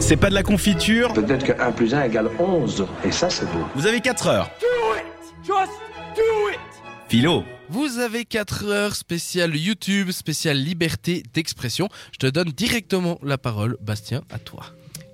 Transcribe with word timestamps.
C'est 0.00 0.16
pas 0.16 0.30
de 0.30 0.34
la 0.34 0.42
confiture. 0.42 1.12
Peut-être 1.12 1.44
que 1.44 1.52
1 1.60 1.72
plus 1.72 1.94
1 1.94 2.04
égale 2.04 2.30
11. 2.38 2.86
Et 3.04 3.12
ça, 3.12 3.30
c'est 3.30 3.44
beau. 3.44 3.64
Vous 3.74 3.86
avez 3.86 4.00
4 4.00 4.26
heures. 4.26 4.50
Philo. 7.08 7.44
Vous 7.68 7.98
avez 7.98 8.24
4 8.24 8.64
heures 8.66 8.96
spécial 8.96 9.54
YouTube, 9.54 10.10
spécial 10.10 10.56
liberté 10.56 11.22
d'expression. 11.34 11.88
Je 12.12 12.18
te 12.18 12.26
donne 12.26 12.48
directement 12.50 13.18
la 13.22 13.38
parole, 13.38 13.76
Bastien, 13.80 14.22
à 14.30 14.38
toi. 14.38 14.66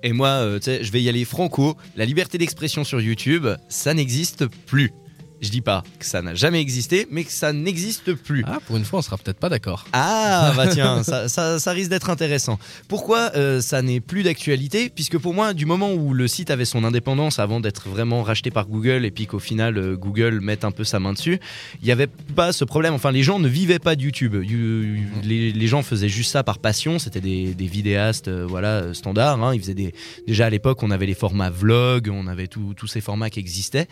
Et 0.03 0.13
moi, 0.13 0.29
euh, 0.29 0.57
tu 0.57 0.65
sais, 0.65 0.83
je 0.83 0.91
vais 0.91 1.01
y 1.01 1.09
aller 1.09 1.25
franco. 1.25 1.75
La 1.95 2.05
liberté 2.05 2.37
d'expression 2.37 2.83
sur 2.83 3.01
YouTube, 3.01 3.47
ça 3.67 3.93
n'existe 3.93 4.47
plus. 4.47 4.91
Je 5.39 5.49
dis 5.49 5.61
pas 5.61 5.83
que 5.99 6.05
ça 6.05 6.21
n'a 6.23 6.33
jamais 6.33 6.59
existé, 6.59 7.07
mais 7.11 7.23
que 7.23 7.31
ça 7.31 7.53
n'existe 7.53 8.13
plus. 8.13 8.43
Ah, 8.47 8.57
pour 8.65 8.75
une 8.77 8.83
fois, 8.85 8.99
on 8.99 9.01
sera 9.03 9.17
peut-être 9.17 9.37
pas 9.37 9.49
d'accord. 9.49 9.85
Ah, 9.93 10.51
bah 10.55 10.65
tiens, 10.71 11.03
ça, 11.03 11.29
ça- 11.29 11.59
ça 11.59 11.71
risque 11.71 11.91
d'être 11.91 12.09
intéressant. 12.09 12.57
Pourquoi 12.87 13.31
euh, 13.35 13.61
ça 13.61 13.81
n'est 13.83 13.99
plus 13.99 14.23
d'actualité? 14.23 14.89
Puisque 14.89 15.17
pour 15.19 15.35
moi, 15.35 15.53
du 15.53 15.65
moment 15.67 15.93
où 15.93 16.13
le 16.15 16.27
site 16.27 16.49
avait 16.49 16.65
son 16.65 16.83
indépendance 16.83 17.37
avant 17.37 17.59
d'être 17.59 17.87
vraiment 17.87 18.23
racheté 18.23 18.49
par 18.49 18.65
Google 18.67 19.05
et 19.05 19.11
puis 19.11 19.27
qu'au 19.27 19.37
final 19.39 19.77
euh, 19.77 19.95
Google 19.95 20.39
mette 20.41 20.65
un 20.65 20.71
peu 20.71 20.83
sa 20.83 20.99
main 20.99 21.13
dessus, 21.13 21.39
il 21.81 21.85
n'y 21.85 21.91
avait 21.91 22.07
pas 22.35 22.51
ce 22.51 22.65
problème. 22.65 22.95
Enfin, 22.95 23.11
les 23.11 23.21
gens 23.23 23.37
ne 23.37 23.47
vivaient 23.47 23.77
pas 23.79 23.95
de 23.95 24.01
YouTube. 24.01 24.33
You- 24.43 25.05
Les, 25.23 25.51
les 25.51 25.67
gens 25.67 25.83
faisaient 25.83 26.09
juste 26.09 26.31
ça 26.31 26.41
par 26.43 26.57
passion. 26.57 26.97
C'était 26.97 27.21
des, 27.21 27.53
des 27.53 27.67
vidéastes, 27.67 28.27
euh, 28.27 28.45
voilà, 28.47 28.93
standards. 28.95 29.43
hein. 29.43 29.53
Ils 29.53 29.61
faisaient 29.61 29.73
des... 29.75 29.93
Déjà 30.25 30.47
à 30.47 30.49
l'époque, 30.49 30.81
on 30.81 30.89
avait 30.89 31.05
les 31.05 31.13
formats 31.13 31.51
vlog, 31.51 32.09
on 32.11 32.25
avait 32.25 32.47
tous 32.47 32.87
ces 32.87 33.01
formats 33.01 33.29
qui 33.29 33.39
existaient. 33.39 33.87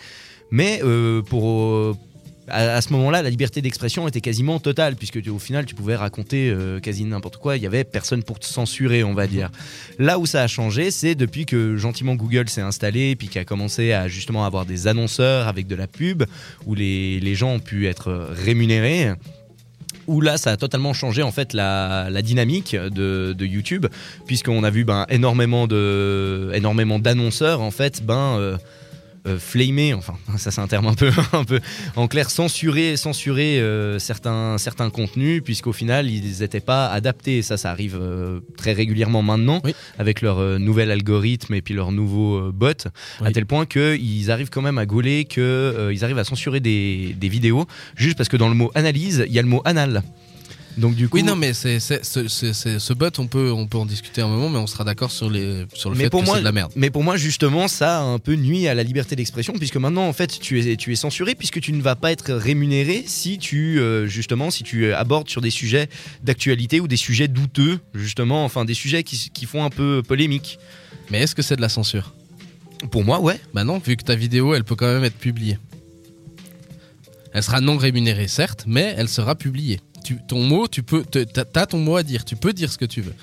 Mais 0.51 0.79
euh, 0.83 1.23
euh, 1.43 1.93
à, 2.47 2.81
ce 2.81 2.93
moment-là, 2.93 3.21
la 3.21 3.29
liberté 3.29 3.61
d'expression 3.61 4.07
était 4.07 4.21
quasiment 4.21 4.59
totale, 4.59 4.95
puisque 4.95 5.19
au 5.27 5.39
final, 5.39 5.65
tu 5.65 5.75
pouvais 5.75 5.95
raconter 5.95 6.49
euh, 6.49 6.79
quasi 6.79 7.03
n'importe 7.03 7.37
quoi. 7.37 7.57
Il 7.57 7.63
y 7.63 7.65
avait 7.65 7.83
personne 7.83 8.23
pour 8.23 8.39
te 8.39 8.45
censurer, 8.45 9.03
on 9.03 9.13
va 9.13 9.27
dire. 9.27 9.49
Là 9.97 10.19
où 10.19 10.25
ça 10.25 10.43
a 10.43 10.47
changé, 10.47 10.91
c'est 10.91 11.15
depuis 11.15 11.45
que 11.45 11.75
gentiment 11.77 12.15
Google 12.15 12.49
s'est 12.49 12.61
installé, 12.61 13.15
puis 13.15 13.29
a 13.35 13.45
commencé 13.45 13.93
à 13.93 14.07
justement 14.07 14.45
avoir 14.45 14.65
des 14.65 14.87
annonceurs 14.87 15.47
avec 15.47 15.67
de 15.67 15.75
la 15.75 15.87
pub, 15.87 16.23
où 16.65 16.75
les, 16.75 17.35
gens 17.35 17.53
ont 17.53 17.59
pu 17.59 17.87
être 17.87 18.29
rémunérés. 18.31 19.13
Où 20.07 20.21
là, 20.21 20.37
ça 20.37 20.51
a 20.51 20.57
totalement 20.57 20.93
changé 20.93 21.23
en 21.23 21.31
fait 21.31 21.53
la, 21.53 22.21
dynamique 22.21 22.75
de, 22.75 23.35
YouTube, 23.45 23.87
puisqu'on 24.27 24.63
a 24.63 24.69
vu 24.69 24.85
ben, 24.85 25.05
énormément 25.09 25.67
de 25.67 26.51
énormément 26.53 26.99
d'annonceurs 26.99 27.61
en 27.61 27.71
fait 27.71 28.03
ben 28.05 28.37
euh, 28.37 28.57
euh, 29.25 29.39
flamer, 29.39 29.93
enfin 29.93 30.15
ça 30.37 30.51
c'est 30.51 30.61
un 30.61 30.67
terme 30.67 30.87
un 30.87 30.93
peu, 30.93 31.11
un 31.33 31.43
peu 31.43 31.59
en 31.95 32.07
clair, 32.07 32.29
censurer, 32.29 32.97
censurer 32.97 33.59
euh, 33.59 33.99
certains, 33.99 34.57
certains 34.57 34.89
contenus, 34.89 35.41
puisqu'au 35.43 35.73
final 35.73 36.09
ils 36.09 36.39
n'étaient 36.41 36.59
pas 36.59 36.87
adaptés. 36.87 37.41
Ça, 37.41 37.57
ça 37.57 37.71
arrive 37.71 37.97
euh, 37.99 38.39
très 38.57 38.73
régulièrement 38.73 39.21
maintenant, 39.21 39.61
Oui. 39.63 39.73
avec 39.99 40.21
leur 40.21 40.39
euh, 40.39 40.57
nouvel 40.57 40.91
algorithme 40.91 41.53
et 41.53 41.61
puis 41.61 41.73
leur 41.73 41.91
nouveau 41.91 42.51
bot, 42.51 42.87
à 43.23 43.31
tel 43.31 43.45
point 43.45 43.65
qu'ils 43.65 44.31
arrivent 44.31 44.49
quand 44.49 44.61
même 44.61 44.77
à 44.77 44.85
gauler, 44.85 45.25
qu'ils 45.25 46.03
arrivent 46.03 46.19
à 46.19 46.23
censurer 46.23 46.59
des, 46.59 47.15
des 47.19 47.29
vidéos, 47.29 47.65
juste 47.95 48.17
parce 48.17 48.29
que 48.29 48.37
dans 48.37 48.49
le 48.49 48.55
mot 48.55 48.71
analyse, 48.75 49.25
il 49.27 49.33
y 49.33 49.39
a 49.39 49.41
le 49.41 49.47
mot 49.47 49.61
anal. 49.65 50.03
Donc 50.77 50.95
du 50.95 51.07
coup, 51.07 51.15
Oui, 51.17 51.23
non, 51.23 51.35
mais 51.37 51.53
c'est, 51.53 51.79
c'est- 51.79 52.03
ce, 52.03 52.93
bot, 52.93 53.09
on 53.17 53.27
peut, 53.27 53.49
on 53.51 53.65
peut 53.65 53.77
en 53.77 53.85
discuter 53.85 54.21
un 54.21 54.27
moment, 54.27 54.49
mais 54.49 54.57
on 54.57 54.67
sera 54.67 54.83
d'accord 54.83 55.09
sur, 55.11 55.29
les, 55.29 55.65
sur 55.73 55.89
le 55.89 55.95
Mais 55.95 56.05
fait 56.05 56.09
pour 56.09 56.19
que 56.21 56.25
moi- 56.25 56.35
c'est 56.35 56.41
de 56.41 56.45
la 56.45 56.51
merde. 56.51 56.71
Mais 56.75 56.89
pour 56.89 57.01
moi, 57.03 57.15
justement, 57.15 57.67
ça 57.69 57.99
a 57.99 58.01
un 58.01 58.19
peu 58.19 58.35
nuit 58.35 58.67
à 58.67 58.73
la 58.73 58.83
liberté 58.83 59.15
d'expression, 59.15 59.53
puisque 59.53 59.77
maintenant, 59.77 60.05
en 60.07 60.11
fait, 60.13 60.37
tu 60.39 60.59
es, 60.59 60.75
tu 60.75 60.91
es 60.91 60.95
censuré, 60.95 61.33
puisque 61.35 61.61
tu 61.61 61.71
ne 61.71 61.81
vas 61.81 61.95
pas 61.95 62.11
être 62.11 62.33
rémunéré 62.33 63.03
si 63.07 63.37
tu, 63.37 63.79
euh, 63.79 64.05
justement, 64.07 64.51
si 64.51 64.63
tu 64.63 64.91
abordes 64.93 65.29
sur 65.29 65.39
des 65.41 65.49
sujets 65.49 65.87
d'actualité 66.23 66.79
ou 66.81 66.87
des 66.89 66.97
sujets 66.97 67.29
douteux, 67.29 67.79
justement, 67.93 68.43
enfin, 68.43 68.65
des 68.65 68.73
sujets 68.73 69.03
qui, 69.03 69.29
qui 69.33 69.45
font 69.45 69.63
un 69.63 69.69
peu 69.69 70.03
polémique. 70.05 70.59
Mais 71.09 71.19
est-ce 71.21 71.35
que 71.35 71.41
c'est 71.41 71.55
de 71.55 71.61
la 71.61 71.69
censure? 71.69 72.13
Pour 72.91 73.05
moi, 73.05 73.21
ouais. 73.21 73.39
Bah 73.53 73.63
non, 73.63 73.79
vu 73.79 73.95
que 73.95 74.03
ta 74.03 74.15
vidéo, 74.15 74.53
elle 74.55 74.65
peut 74.65 74.75
quand 74.75 74.91
même 74.91 75.05
être 75.05 75.17
publiée. 75.17 75.57
Elle 77.31 77.43
sera 77.43 77.61
non 77.61 77.77
rémunérée, 77.77 78.27
certes, 78.27 78.65
mais 78.67 78.93
elle 78.97 79.09
sera 79.09 79.35
publiée. 79.35 79.79
Tu, 80.05 80.17
ton 80.27 80.43
mot, 80.43 80.67
tu 80.67 80.83
peux, 80.83 81.03
t'as 81.03 81.65
ton 81.65 81.79
mot 81.79 81.95
à 81.95 82.03
dire. 82.03 82.23
Tu 82.25 82.35
peux 82.35 82.53
dire 82.53 82.71
ce 82.71 82.77
que 82.77 82.85
tu 82.85 83.01
veux. 83.01 83.15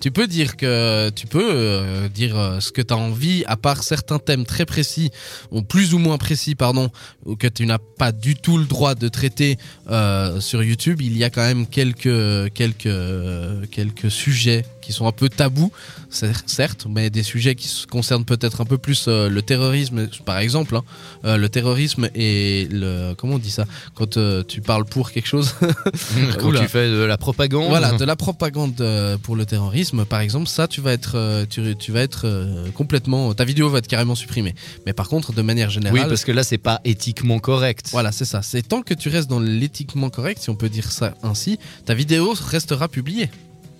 Tu 0.00 0.10
peux 0.10 0.26
dire 0.26 0.56
que 0.56 1.10
tu 1.10 1.26
peux 1.26 1.50
euh, 1.52 2.08
dire 2.08 2.38
euh, 2.38 2.60
ce 2.60 2.72
que 2.72 2.80
tu 2.80 2.94
as 2.94 2.96
envie, 2.96 3.44
à 3.46 3.58
part 3.58 3.82
certains 3.82 4.18
thèmes 4.18 4.46
très 4.46 4.64
précis 4.64 5.10
ou 5.50 5.60
plus 5.60 5.92
ou 5.92 5.98
moins 5.98 6.16
précis, 6.16 6.54
pardon, 6.54 6.90
que 7.38 7.46
tu 7.46 7.66
n'as 7.66 7.78
pas 7.98 8.10
du 8.10 8.34
tout 8.34 8.56
le 8.56 8.64
droit 8.64 8.94
de 8.94 9.08
traiter 9.08 9.58
euh, 9.90 10.40
sur 10.40 10.62
YouTube. 10.62 11.02
Il 11.02 11.18
y 11.18 11.24
a 11.24 11.28
quand 11.28 11.44
même 11.44 11.66
quelques 11.66 12.50
quelques 12.54 13.68
quelques 13.70 14.10
sujets 14.10 14.64
qui 14.80 14.92
sont 14.92 15.06
un 15.06 15.12
peu 15.12 15.28
tabous, 15.28 15.70
cer- 16.12 16.42
certes, 16.46 16.86
mais 16.88 17.10
des 17.10 17.22
sujets 17.22 17.54
qui 17.54 17.68
concernent 17.90 18.24
peut-être 18.24 18.60
un 18.60 18.64
peu 18.64 18.78
plus 18.78 19.06
euh, 19.08 19.28
le 19.28 19.42
terrorisme, 19.42 20.08
par 20.24 20.38
exemple, 20.38 20.76
hein. 20.76 20.82
Euh, 21.24 21.36
le 21.36 21.48
terrorisme 21.48 22.08
et 22.14 22.66
le 22.70 23.14
comment 23.16 23.34
on 23.34 23.38
dit 23.38 23.50
ça? 23.50 23.64
Quand 23.94 24.16
euh, 24.16 24.42
tu 24.46 24.60
parles 24.60 24.84
pour 24.84 25.10
quelque 25.12 25.26
chose. 25.28 25.54
Quand 26.40 26.52
tu 26.52 26.68
fais 26.68 26.88
de 26.88 27.02
la 27.02 27.16
propagande. 27.18 27.68
Voilà, 27.68 27.92
de 27.92 28.04
la 28.04 28.16
propagande 28.16 28.82
pour 29.22 29.36
le 29.36 29.44
terrorisme, 29.46 30.04
par 30.04 30.20
exemple, 30.20 30.46
ça, 30.48 30.66
tu 30.68 30.80
vas 30.80 30.92
être, 30.92 31.44
tu, 31.50 31.76
tu 31.76 31.92
vas 31.92 32.00
être 32.00 32.26
complètement, 32.74 33.34
ta 33.34 33.44
vidéo 33.44 33.68
va 33.68 33.78
être 33.78 33.86
carrément 33.88 34.14
supprimée. 34.14 34.54
Mais 34.86 34.92
par 34.92 35.08
contre, 35.08 35.32
de 35.32 35.42
manière 35.42 35.70
générale, 35.70 35.98
Oui, 36.00 36.06
parce 36.08 36.24
que 36.24 36.32
là, 36.32 36.42
c'est 36.42 36.58
pas 36.58 36.80
éthiquement 36.84 37.38
correct. 37.38 37.88
voilà, 37.92 38.12
c'est 38.12 38.24
ça. 38.24 38.42
C'est 38.42 38.62
tant 38.66 38.82
que 38.82 38.94
tu 38.94 39.08
restes 39.08 39.28
dans 39.28 39.40
l'éthiquement 39.40 40.10
correct, 40.10 40.40
si 40.42 40.50
on 40.50 40.56
peut 40.56 40.68
dire 40.68 40.90
ça 40.90 41.14
ainsi, 41.22 41.58
ta 41.84 41.94
vidéo 41.94 42.32
restera 42.48 42.88
publiée. 42.88 43.30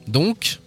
Donc, 0.09 0.59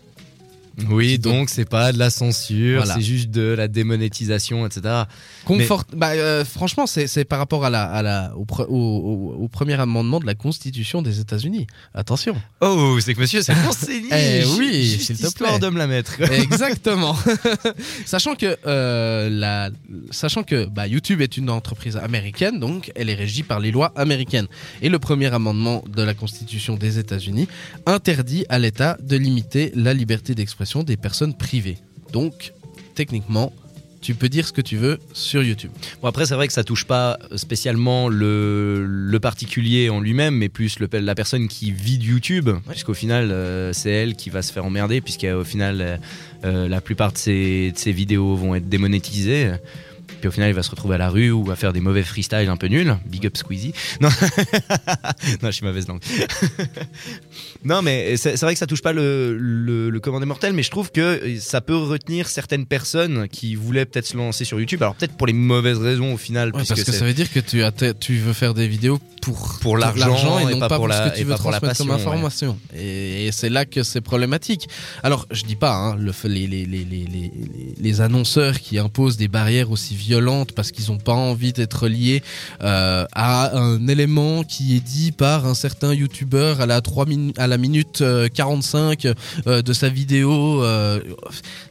Oui, 0.89 1.19
donc 1.19 1.50
c'est 1.50 1.69
pas 1.69 1.91
de 1.94 2.00
la 2.00 2.09
censure, 2.09 2.78
Voilà. 2.79 2.95
c'est 2.95 3.01
juste 3.01 3.29
de 3.29 3.41
la 3.44 3.67
démonétisation, 3.67 4.66
etc. 4.66 5.03
confort. 5.45 5.84
Bah, 5.95 6.11
euh, 6.13 6.44
franchement, 6.44 6.88
c'est 6.88 7.06
c'est 7.06 7.25
par 7.25 7.38
rapport 7.38 7.63
à 7.63 7.69
la, 7.69 7.84
à 7.84 8.01
la, 8.01 8.34
au, 8.35 8.44
pre- 8.45 8.66
au, 8.67 8.75
au- 8.75 9.44
au 9.44 9.47
premier 9.47 9.73
amendement 9.79 10.19
de 10.19 10.25
la 10.25 10.33
Constitution 10.33 11.01
des 11.03 11.19
États-Unis. 11.19 11.67
Attention. 11.94 12.35
Oh, 12.62 12.97
c'est 13.00 13.13
que 13.13 13.19
monsieur 13.19 13.41
s'est 13.44 13.53
renseigné. 13.53 14.09
Eh 14.12 14.44
oui, 14.57 14.97
te 15.06 15.13
histoire 15.13 15.33
plaît. 15.33 15.59
de 15.59 15.69
me 15.69 15.78
la 15.78 15.85
mettre. 15.88 16.19
Exactement. 16.31 17.16
sachant 18.06 18.35
que, 18.35 18.57
euh, 18.66 19.29
la, 19.29 19.69
sachant 20.12 20.41
que 20.44 20.66
bah, 20.66 20.88
YouTube 20.88 21.22
est 21.22 21.38
une 21.38 21.50
entreprise 21.51 21.97
américaine, 21.97 22.59
donc 22.59 22.91
elle 22.95 23.09
est 23.09 23.16
régie 23.16 23.44
par 23.44 23.59
les 23.59 23.69
lois 23.72 23.91
américaines. 23.95 24.47
Et 24.81 24.89
le 24.89 24.97
premier 24.97 25.31
amendement 25.33 25.83
de 25.88 26.01
la 26.01 26.13
Constitution 26.16 26.75
des 26.78 26.97
États-Unis 27.00 27.47
interdit 27.85 28.45
à 28.50 28.57
l'État 28.59 28.97
de 29.01 29.17
limiter 29.17 29.72
la 29.75 29.94
liberté 29.94 30.33
d'expression 30.33 30.62
des 30.84 30.97
personnes 30.97 31.34
privées. 31.35 31.78
Donc, 32.12 32.53
techniquement, 32.96 33.51
tu 34.01 34.16
peux 34.16 34.28
dire 34.28 34.46
ce 34.46 34.51
que 34.51 34.59
tu 34.62 34.75
veux 34.75 35.00
sur 35.13 35.41
YouTube. 35.44 35.72
Bon, 36.01 36.09
après, 36.09 36.25
c'est 36.25 36.35
vrai 36.35 36.47
que 36.47 36.53
ça 36.53 36.66
touche 36.66 36.84
pas 36.85 37.18
spécialement 37.38 38.09
le, 38.09 38.85
le 38.85 39.19
particulier 39.22 39.90
en 39.90 40.01
lui-même, 40.01 40.35
mais 40.35 40.50
plus 40.50 40.79
le- 40.79 40.90
la 40.91 41.16
personne 41.16 41.47
qui 41.47 41.72
vit 41.72 41.97
de 41.97 42.03
YouTube, 42.03 42.50
puisqu'au 42.69 42.94
final, 42.94 43.31
euh, 43.31 43.72
c'est 43.72 43.91
elle 43.91 44.16
qui 44.16 44.29
va 44.29 44.41
se 44.41 44.51
faire 44.51 44.66
emmerder, 44.66 45.00
puisqu'au 45.00 45.46
final, 45.46 45.79
euh, 45.81 45.97
euh, 46.44 46.68
la 46.68 46.81
plupart 46.81 47.13
de 47.13 47.18
ses, 47.18 47.72
de 47.72 47.78
ses 47.78 47.94
vidéos 47.94 48.35
vont 48.35 48.56
être 48.56 48.68
démonétisées. 48.68 49.53
Puis 50.23 50.29
au 50.29 50.31
final, 50.31 50.47
il 50.50 50.53
va 50.56 50.63
se 50.63 50.69
retrouver 50.69 50.95
à 50.95 50.97
la 50.97 51.09
rue 51.09 51.31
ou 51.31 51.51
à 51.51 51.57
faire 51.57 51.73
des 51.73 51.81
mauvais 51.81 52.01
freestyles 52.01 52.47
un 52.47 52.56
peu 52.56 52.67
nuls. 52.67 52.95
Big 53.06 53.25
up 53.28 53.35
Squeezie. 53.35 53.73
Non, 54.00 54.07
non 55.41 55.50
je 55.50 55.51
suis 55.51 55.66
mauvaise 55.66 55.85
langue. 55.85 56.00
non, 57.66 57.81
mais 57.81 58.16
c'est 58.16 58.38
c'est 58.38 58.45
vrai 58.45 58.53
que 58.53 58.59
ça 58.59 58.66
touche 58.66 58.81
pas 58.81 58.94
le, 58.94 59.38
le, 59.38 59.89
le 59.89 60.25
mortels, 60.25 60.53
mais 60.53 60.63
je 60.63 60.72
trouve 60.72 60.94
que 60.94 61.38
ça 61.41 61.59
peut 61.59 61.75
retenir 61.75 62.29
certaines 62.29 62.66
personnes 62.66 63.28
qui 63.28 63.56
voulaient 63.56 63.85
peut-être 63.85 64.06
se 64.07 64.16
lancer 64.16 64.45
sur 64.45 64.59
YouTube. 64.62 64.81
Alors 64.81 64.95
peut-être 64.95 65.17
pour 65.17 65.28
les 65.28 65.33
mauvaises 65.33 65.78
raisons 65.79 66.13
au 66.13 66.17
final, 66.17 66.47
Ouais, 66.51 66.63
parce 66.66 66.69
que 66.69 66.85
c'est- 66.85 66.94
ça 66.94 67.03
veut 67.03 67.13
dire 67.13 67.29
que 67.29 67.41
tu, 67.41 67.62
as 67.62 67.72
tu 67.94 68.16
veux 68.16 68.31
faire 68.31 68.53
des 68.53 68.69
vidéos 68.69 69.00
pour, 69.22 69.57
Pour 69.62 69.78
l'argent 69.78 70.39
et 70.39 70.51
et 70.51 70.53
non 70.53 70.59
pas 70.59 70.69
pas 70.69 70.75
pour 70.78 70.88
la- 70.88 71.06
ce 71.06 71.09
que 71.09 71.16
et 71.16 71.19
tu 71.19 71.23
veux 71.25 71.31
la 71.31 71.38
transmettre 71.38 71.59
comme 71.62 71.69
passion, 71.69 71.85
ouais. 71.88 71.94
information. 72.01 72.57
Et, 72.75 73.28
et 73.28 73.31
c'est 73.33 73.50
là 73.50 73.66
que 73.66 73.83
c'est 73.83 74.01
problématique. 74.01 74.67
Alors, 75.01 75.25
je 75.31 75.44
dis 75.44 75.56
pas, 75.57 75.73
hein, 75.75 75.95
le, 75.97 76.12
fait- 76.13 76.29
les, 76.29 76.47
les, 76.47 76.66
les, 76.66 76.85
les, 76.85 77.06
les, 77.06 77.31
les 77.78 78.01
annonceurs 78.01 78.59
qui 78.59 78.77
imposent 78.80 79.18
des 79.18 79.27
barrières 79.27 79.71
aussi 79.71 79.95
violentes 79.95 80.12
parce 80.56 80.71
qu'ils 80.71 80.92
ont 80.92 80.98
pas 80.98 81.13
envie 81.13 81.54
d'être 81.54 81.88
liés 81.88 82.21
euh, 82.62 83.06
à 83.13 83.57
un 83.57 83.88
élément 83.88 84.44
qui 84.44 84.75
est 84.75 84.80
dit 84.80 85.12
par 85.12 85.45
un 85.45 85.54
certain 85.56 85.94
youtubeur 85.94 86.62
à 86.62 86.65
la 86.65 86.81
3 86.81 87.06
min- 87.06 87.31
à 87.38 87.48
la 87.48 87.57
minute 87.57 88.01
euh, 88.01 88.27
45 88.27 89.07
euh, 89.48 89.62
de 89.62 89.74
sa 89.74 89.89
vidéo. 89.89 90.63
euh, 90.63 91.00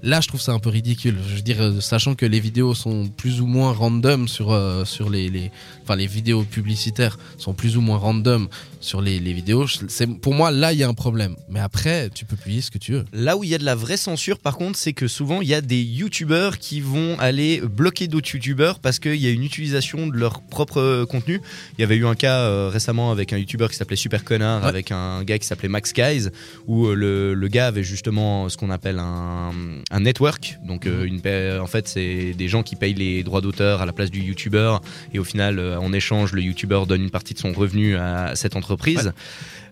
là, 0.03 0.21
je 0.21 0.29
trouve 0.29 0.41
ça 0.41 0.53
un 0.53 0.59
peu 0.59 0.71
ridicule. 0.71 1.17
Je 1.29 1.37
veux 1.37 1.43
dire, 1.43 1.61
euh, 1.61 1.81
sachant 1.81 2.15
que 2.15 2.27
les 2.27 2.41
vidéos 2.41 2.75
sont 2.75 3.09
plus 3.09 3.41
ou 3.41 3.47
moins 3.47 3.73
random 3.73 4.29
sur, 4.29 4.53
euh, 4.53 4.85
sur 4.85 5.09
les, 5.11 5.29
les, 5.29 5.50
enfin, 5.83 5.97
les 5.97 6.06
vidéos 6.06 6.43
publicitaires 6.43 7.19
sont 7.38 7.55
plus 7.55 7.77
ou 7.77 7.81
moins 7.81 7.99
random 7.99 8.49
sur 8.81 9.00
les, 9.00 9.21
les 9.21 9.33
vidéos. 9.33 9.67
C'est, 9.88 10.06
pour 10.06 10.35
moi, 10.35 10.50
là, 10.50 10.73
il 10.73 10.79
y 10.81 10.83
a 10.83 10.88
un 10.88 10.95
problème. 10.95 11.37
Mais 11.49 11.61
après, 11.61 12.11
tu 12.15 12.25
peux 12.25 12.37
publier 12.37 12.61
ce 12.61 12.71
que 12.71 12.79
tu 12.79 12.93
veux. 12.93 13.05
Là 13.12 13.37
où 13.37 13.45
il 13.45 13.50
y 13.50 13.55
a 13.55 13.59
de 13.59 13.65
la 13.65 13.75
vraie 13.77 13.97
censure, 13.97 14.38
par 14.38 14.56
contre, 14.56 14.77
c'est 14.79 14.93
que 14.93 15.06
souvent 15.06 15.41
il 15.41 15.49
y 15.49 15.55
a 15.55 15.61
des 15.61 15.83
youtubeurs 15.83 16.59
qui 16.59 16.81
vont 16.81 17.17
aller 17.19 17.61
bloquer 17.61 18.09
d'autres 18.09 18.29
youtubeurs 18.34 18.79
parce 18.81 18.99
qu'il 18.99 19.17
y 19.17 19.26
a 19.26 19.31
une 19.31 19.44
utilisation 19.44 20.06
de 20.06 20.17
leur 20.17 20.40
propre 20.43 20.79
euh, 20.81 21.06
contenu. 21.06 21.40
Il 21.79 21.81
y 21.81 21.84
avait 21.84 21.96
eu 21.96 22.06
un 22.06 22.14
cas 22.14 22.40
euh, 22.40 22.69
récemment 22.73 23.11
avec 23.11 23.32
un 23.32 23.38
youtubeur 23.38 23.70
qui 23.70 23.76
s'appelait 23.76 23.96
Super 23.96 24.25
Connard, 24.25 24.62
Ouais. 24.62 24.69
avec 24.69 24.90
un 24.93 25.23
gars 25.25 25.38
qui 25.38 25.46
s'appelait 25.46 25.69
Max 25.69 25.93
Guys, 25.93 26.29
où 26.67 26.87
euh, 26.87 26.94
le, 26.94 27.34
le 27.34 27.49
gars 27.49 27.67
avait 27.67 27.82
justement 27.82 28.49
ce 28.49 28.56
qu'on 28.56 28.70
appelle 28.70 28.99
un, 28.99 29.50
un 29.90 30.00
network. 30.00 30.58
Donc, 30.64 30.87
euh, 30.87 31.05
une, 31.05 31.20
paie- 31.20 31.58
en 31.58 31.67
fait, 31.67 31.88
c'est 31.88 32.32
des 32.32 32.49
gens 32.49 32.62
qui 32.62 32.76
payent 32.76 32.94
les 32.94 33.23
droits 33.23 33.40
d'auteur 33.40 33.82
à 33.82 33.87
la 33.87 33.93
place 33.93 34.11
du 34.11 34.20
youtubeur 34.20 34.81
et 35.12 35.19
au 35.19 35.25
final, 35.25 35.58
en 35.61 35.93
échange, 35.93 36.32
le 36.32 36.43
youtubeur 36.43 36.87
donne 36.87 37.02
une 37.02 37.11
partie 37.11 37.35
de 37.35 37.38
son 37.38 37.52
revenu 37.52 37.96
à 37.96 38.35
cette 38.37 38.56
entreprise. 38.56 39.12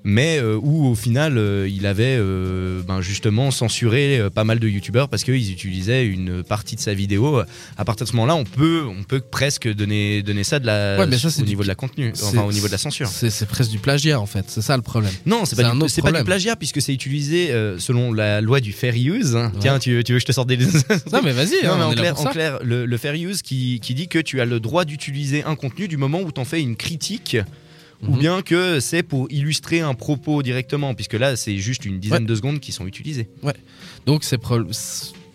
Mais 0.02 0.38
euh, 0.38 0.58
où 0.60 0.86
au 0.86 0.94
final, 0.94 1.36
euh, 1.36 1.68
il 1.68 1.84
avait 1.86 2.16
euh, 2.18 2.80
ben, 2.88 3.02
justement 3.02 3.50
censuré 3.50 4.20
pas 4.34 4.44
mal 4.44 4.58
de 4.58 4.66
youtubeurs 4.66 5.08
parce 5.10 5.24
qu'ils 5.24 5.52
utilisaient 5.52 6.06
une 6.06 6.42
partie 6.42 6.74
de 6.74 6.80
sa 6.80 6.94
vidéo. 6.94 7.42
À 7.76 7.84
partir 7.84 8.06
de 8.06 8.10
ce 8.10 8.16
moment-là, 8.16 8.34
on 8.34 8.44
peut, 8.44 8.84
on 8.88 9.02
peut 9.02 9.20
presque 9.20 9.68
donner, 9.68 10.22
donner 10.22 10.42
ça 10.44 10.58
de 10.58 10.66
la, 10.66 10.96
Ouais, 10.98 11.06
mais 11.06 11.18
ça, 11.18 11.30
c'est 11.30 11.42
au 11.42 11.44
du- 11.44 11.50
niveau 11.50 11.62
de 11.62 11.68
la 11.68 11.74
contenu, 11.74 12.12
enfin 12.22 12.42
au 12.44 12.52
niveau 12.52 12.66
de 12.66 12.72
la 12.72 12.78
censure. 12.78 13.08
C'est 13.08 13.46
presque 13.46 13.70
du 13.70 13.78
plagiat 13.78 14.18
en 14.20 14.26
fait, 14.26 14.44
c'est 14.48 14.62
ça 14.62 14.76
le 14.76 14.82
problème. 14.82 15.12
Non, 15.26 15.44
c'est 15.44 15.56
pas, 15.56 15.68
un 15.68 15.74
du, 15.76 16.00
pas 16.02 16.12
du 16.12 16.24
plagiat 16.24 16.56
puisque 16.56 16.80
c'est 16.80 16.94
utilisé 16.94 17.48
selon 17.78 18.12
la 18.12 18.40
loi 18.40 18.60
du 18.60 18.72
fair 18.72 18.94
use. 18.96 19.34
Ouais. 19.34 19.48
Tiens, 19.60 19.78
tu, 19.78 20.02
tu 20.04 20.12
veux 20.12 20.18
que 20.18 20.22
je 20.22 20.26
te 20.26 20.32
sorte 20.32 20.48
des. 20.48 20.56
Non 21.12 21.20
mais 21.22 21.32
vas-y, 21.32 21.64
Non, 21.64 21.72
hein, 21.72 21.84
en 21.86 21.92
clair, 21.92 22.18
en 22.20 22.24
clair, 22.26 22.58
le, 22.62 22.86
le 22.86 22.96
fair 22.96 23.14
use 23.14 23.42
qui, 23.42 23.80
qui 23.80 23.94
dit 23.94 24.08
que 24.08 24.18
tu 24.18 24.40
as 24.40 24.44
le 24.46 24.60
droit 24.60 24.84
d'utiliser 24.84 25.44
un 25.44 25.56
contenu 25.56 25.88
du 25.88 25.96
moment 25.96 26.20
où 26.20 26.32
tu 26.32 26.40
en 26.40 26.44
fais 26.44 26.60
une 26.62 26.76
critique 26.76 27.36
ou 28.06 28.12
Mhm. 28.12 28.18
bien 28.18 28.42
que 28.42 28.80
c'est 28.80 29.02
pour 29.02 29.26
illustrer 29.30 29.80
un 29.80 29.94
propos 29.94 30.42
directement, 30.42 30.94
puisque 30.94 31.14
là 31.14 31.36
c'est 31.36 31.58
juste 31.58 31.84
une 31.84 31.98
dizaine 32.00 32.22
Ouais. 32.22 32.28
de 32.28 32.34
secondes 32.34 32.60
qui 32.60 32.72
sont 32.72 32.86
utilisées. 32.86 33.28
Donc 34.06 34.24
c'est 34.24 34.38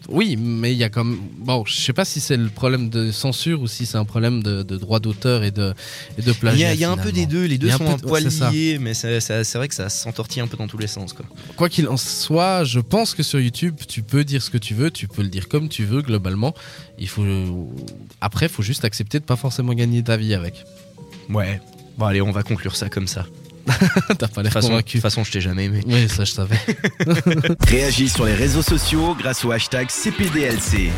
oui, 0.08 0.36
mais 0.38 0.72
il 0.72 0.78
y 0.78 0.84
a 0.84 0.90
comme 0.90 1.18
bon, 1.40 1.66
je 1.66 1.74
sais 1.78 1.92
pas 1.94 2.06
si 2.06 2.20
c'est 2.20 2.38
le 2.38 2.50
problème 2.50 2.90
de 2.90 3.12
censure 3.12 3.62
ou 3.64 3.68
si 3.68 3.88
c'est 3.88 3.98
un 3.98 4.06
problème 4.06 4.44
de, 4.44 4.62
de 4.62 4.78
droit 4.78 5.00
d'auteur 5.00 5.44
et 5.44 5.50
de 5.50 5.74
et 6.20 6.22
de 6.22 6.30
Il 6.32 6.36
plagiat. 6.38 6.68
y 6.68 6.70
a, 6.70 6.74
il 6.76 6.80
y 6.80 6.84
a 6.84 6.92
un 6.92 6.98
peu 6.98 7.12
des 7.12 7.26
deux, 7.26 7.46
les 7.46 7.58
deux 7.58 7.72
un 7.72 7.78
sont 7.78 7.88
un 7.88 7.98
poil 7.98 8.24
liés, 8.52 8.78
mais 8.80 8.94
c'est 8.94 9.20
vrai 9.56 9.68
que 9.68 9.74
ça 9.74 9.90
s'entortille 9.90 10.42
un 10.44 10.48
peu 10.48 10.58
dans 10.58 10.68
tous 10.68 10.78
les 10.78 10.86
sens. 10.86 11.14
Quoi. 11.14 11.26
Quoi 11.58 11.70
qu'il 11.70 11.88
en 11.88 11.98
soit, 11.98 12.64
je 12.66 12.80
pense 12.80 13.16
que 13.16 13.24
sur 13.24 13.40
YouTube, 13.40 13.78
tu 13.88 14.04
peux 14.04 14.24
dire 14.24 14.44
ce 14.44 14.52
que 14.52 14.60
tu 14.60 14.76
veux, 14.76 14.92
tu 14.92 15.08
peux 15.08 15.24
le 15.24 15.30
dire 15.30 15.48
comme 15.50 15.70
tu 15.70 15.86
veux 15.86 16.04
globalement. 16.04 16.54
Il 17.00 17.08
faut 17.08 17.26
après, 18.22 18.46
il 18.46 18.52
faut 18.52 18.62
juste 18.64 18.86
accepter 18.86 19.20
de 19.20 19.26
pas 19.26 19.36
forcément 19.38 19.74
gagner 19.74 20.04
ta 20.04 20.18
vie 20.18 20.36
avec. 20.36 20.66
Ouais. 21.32 21.60
Bon 21.98 22.06
allez, 22.06 22.22
on 22.22 22.32
va 22.32 22.44
conclure 22.44 22.76
ça 22.76 22.90
comme 22.90 23.08
ça. 23.08 23.26
T'as 23.66 24.28
pas 24.28 24.42
De 24.42 24.42
l'air 24.44 24.44
toute 24.44 24.52
façon, 24.54 24.68
de 24.68 24.72
convaincu. 24.74 24.92
toute 24.94 25.02
façon, 25.02 25.24
je 25.24 25.32
t'ai 25.32 25.42
jamais 25.42 25.66
aimé. 25.66 25.82
Oui, 25.88 26.08
ça 26.10 26.24
je 26.24 26.32
savais. 26.34 26.60
Réagis 27.68 28.10
sur 28.10 28.26
les 28.26 28.36
réseaux 28.36 28.62
sociaux 28.62 29.16
grâce 29.20 29.44
au 29.46 29.52
hashtag 29.52 29.90
CPDLC. 29.90 30.92